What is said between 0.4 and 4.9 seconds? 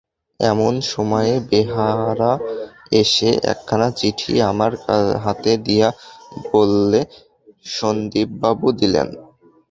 এমন সময়ে বেহারা এসে একখানা চিঠি আমার